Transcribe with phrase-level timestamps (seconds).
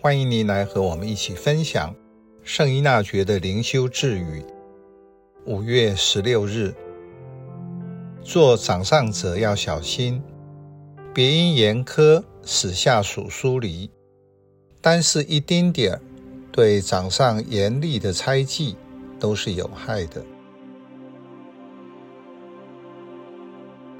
[0.00, 1.92] 欢迎您来和我们一起分享
[2.44, 4.44] 圣依纳爵的灵修智语。
[5.44, 6.72] 五月十六日，
[8.22, 10.22] 做掌上者要小心，
[11.12, 13.90] 别因严苛使下属疏离。
[14.80, 16.00] 单是一丁点儿
[16.52, 18.76] 对掌上严厉的猜忌，
[19.18, 20.24] 都是有害的。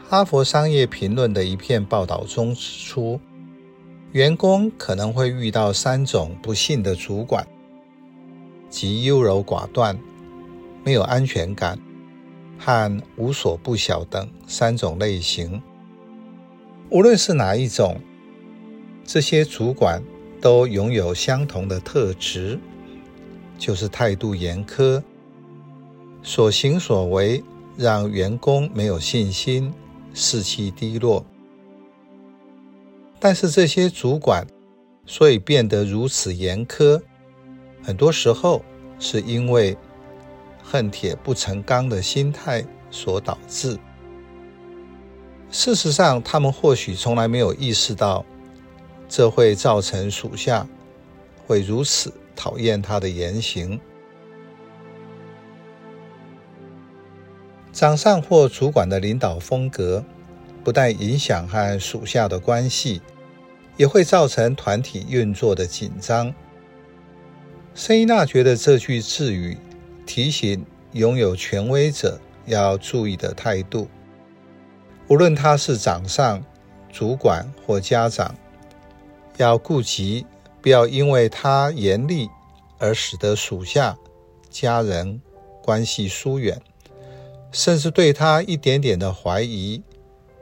[0.09, 3.20] 哈佛商业评论的一篇报道中指出，
[4.12, 7.47] 员工可能会遇到三种不幸的主管，
[8.71, 9.98] 即优柔寡断、
[10.83, 11.79] 没有安全感
[12.59, 15.61] 和无所不晓等三种类型。
[16.91, 18.01] 无论是哪一种，
[19.05, 20.03] 这些主管
[20.41, 22.59] 都拥有相同的特质，
[23.59, 25.03] 就是态度严苛，
[26.23, 27.45] 所行所为
[27.77, 29.70] 让员工没有信心，
[30.15, 31.23] 士气低落。
[33.20, 34.46] 但是这些主管
[35.04, 37.00] 所以变得如此严苛，
[37.83, 38.62] 很多时候
[38.98, 39.77] 是因为
[40.62, 43.78] 恨铁不成钢的心态所导致。
[45.50, 48.25] 事实上，他们或许从来没有意识到，
[49.08, 50.69] 这会造成属下
[51.47, 53.80] 会如此讨厌他的言行。
[57.72, 60.05] 掌上或主管的领导风格，
[60.64, 63.01] 不但影响和属下的关系，
[63.77, 66.34] 也会造成团体运作的紧张。
[67.75, 69.56] 圣依纳爵的这句字语
[70.05, 73.89] 提醒拥有权威者要注意的态度，
[75.06, 76.45] 无论他是掌上、
[76.93, 78.34] 主管或家长，
[79.37, 80.27] 要顾及
[80.61, 82.28] 不要因为他严厉
[82.78, 83.97] 而使得属下、
[84.50, 85.20] 家人
[85.62, 86.61] 关系疏远，
[87.53, 89.83] 甚至对他一点点的怀疑。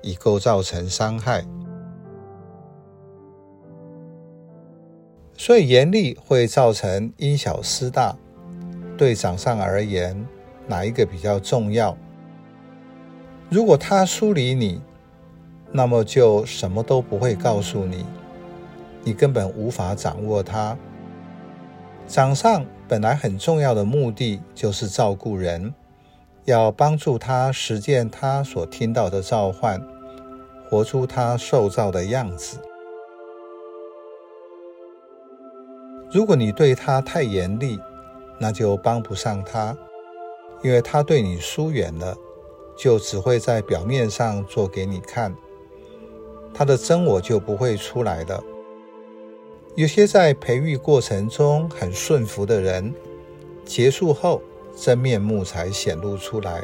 [0.06, 1.44] 以构造成伤害，
[5.36, 8.16] 所以严厉会造成因小失大。
[8.96, 10.24] 对掌上而言，
[10.68, 11.98] 哪一个比较重要？
[13.50, 14.80] 如果他疏离你，
[15.72, 18.06] 那么就什么都不会告诉你，
[19.02, 20.78] 你根本无法掌握他。
[22.06, 25.74] 掌上本来很重要的目的就是照顾人，
[26.45, 29.84] 要帮助他实践他所听到的召唤。
[30.68, 32.58] 活出他受造的样子。
[36.12, 37.78] 如果你对他太严厉，
[38.38, 39.77] 那就帮不上他，
[40.62, 42.16] 因为他对你疏远了，
[42.77, 45.34] 就只会在表面上做给你看，
[46.54, 48.42] 他的真我就不会出来了。
[49.74, 52.94] 有些在培育过程中很顺服的人，
[53.64, 54.40] 结束后
[54.74, 56.62] 真面目才显露出来。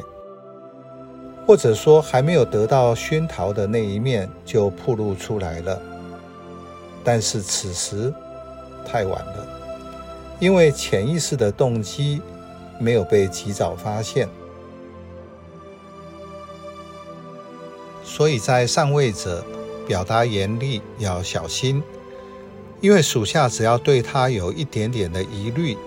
[1.45, 5.81] 或者说，还没有得到熏陶的那一面就暴露出来了，
[7.03, 8.13] 但是此时
[8.85, 9.47] 太晚了，
[10.39, 12.21] 因为潜意识的动机
[12.79, 14.29] 没有被及早发现，
[18.05, 19.43] 所以在上位者
[19.85, 21.83] 表达严厉要小心，
[22.79, 25.77] 因为属下只要对他有一点点的疑虑，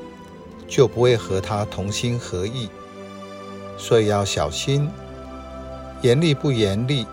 [0.68, 2.68] 就不会和他同心合意，
[3.78, 4.86] 所以要小心。
[6.06, 7.04] 严厉不严厉，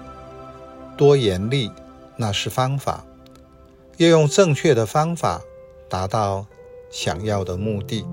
[0.95, 1.71] 多严厉
[2.15, 3.03] 那是方法，
[3.97, 5.41] 要用正确的方法
[5.89, 6.45] 达到
[6.91, 8.05] 想要的目的。